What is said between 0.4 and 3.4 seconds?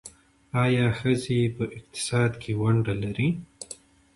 آیا ښځې په اقتصاد کې ونډه لري؟